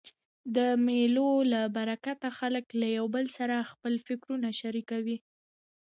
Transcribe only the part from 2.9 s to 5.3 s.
یو بل سره خپل فکرونه شریکوي.